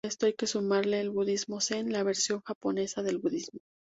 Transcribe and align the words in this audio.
A 0.03 0.07
esto 0.07 0.25
hay 0.25 0.33
que 0.33 0.47
sumarle 0.47 0.99
el 0.99 1.11
budismo 1.11 1.61
zen, 1.61 1.93
la 1.93 2.01
versión 2.01 2.41
japonesa 2.41 3.03
del 3.03 3.19
budismo. 3.19 3.59